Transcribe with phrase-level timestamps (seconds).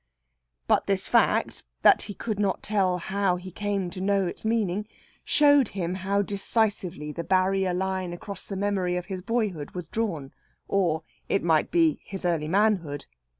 [0.67, 4.87] But this fact, that he could not tell how he came to know its meaning,
[5.23, 10.33] showed him how decisively the barrier line across the memory of his boyhood was drawn,
[10.67, 13.05] or, it might be, his early manhood.